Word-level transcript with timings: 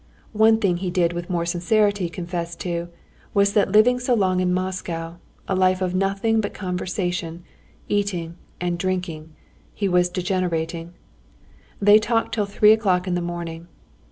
One 0.33 0.57
thing 0.57 0.77
he 0.77 0.89
did 0.89 1.13
with 1.13 1.29
more 1.29 1.45
sincerity 1.45 2.09
confess 2.09 2.55
to 2.55 2.89
was 3.35 3.53
that 3.53 3.71
living 3.71 3.99
so 3.99 4.15
long 4.15 4.39
in 4.39 4.51
Moscow, 4.51 5.17
a 5.47 5.53
life 5.55 5.79
of 5.79 5.93
nothing 5.93 6.41
but 6.41 6.55
conversation, 6.55 7.43
eating 7.87 8.35
and 8.59 8.79
drinking, 8.79 9.35
he 9.75 9.87
was 9.87 10.09
degenerating. 10.09 10.95
They 11.79 11.99
talked 11.99 12.33
till 12.33 12.47
three 12.47 12.71
o'clock 12.71 13.05
in 13.07 13.13
the 13.13 13.21
morning. 13.21 13.67